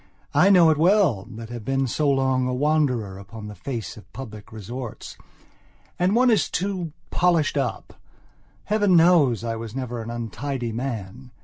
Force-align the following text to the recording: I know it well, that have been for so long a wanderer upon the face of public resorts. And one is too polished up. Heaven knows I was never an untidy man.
I 0.33 0.49
know 0.49 0.71
it 0.71 0.79
well, 0.79 1.27
that 1.29 1.49
have 1.49 1.63
been 1.63 1.81
for 1.85 1.93
so 1.93 2.09
long 2.09 2.47
a 2.47 2.53
wanderer 2.55 3.19
upon 3.19 3.45
the 3.45 3.53
face 3.53 3.97
of 3.97 4.11
public 4.13 4.51
resorts. 4.51 5.15
And 5.99 6.15
one 6.15 6.31
is 6.31 6.49
too 6.49 6.93
polished 7.11 7.55
up. 7.55 7.93
Heaven 8.63 8.95
knows 8.95 9.43
I 9.43 9.55
was 9.57 9.75
never 9.75 10.01
an 10.01 10.09
untidy 10.09 10.71
man. 10.71 11.29